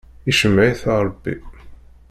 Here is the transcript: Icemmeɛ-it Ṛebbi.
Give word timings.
Icemmeɛ-it 0.31 0.83
Ṛebbi. 1.05 1.35